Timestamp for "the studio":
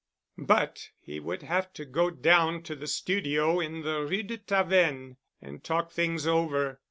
2.75-3.59